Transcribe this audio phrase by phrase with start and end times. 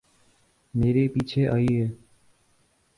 [0.73, 1.85] میرے پیچھے آییے